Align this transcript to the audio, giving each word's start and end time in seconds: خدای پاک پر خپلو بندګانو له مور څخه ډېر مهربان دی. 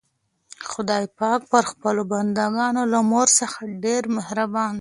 خدای 0.71 1.05
پاک 1.19 1.41
پر 1.51 1.63
خپلو 1.71 2.01
بندګانو 2.11 2.83
له 2.93 2.99
مور 3.09 3.27
څخه 3.39 3.59
ډېر 3.83 4.03
مهربان 4.17 4.71
دی. 4.73 4.79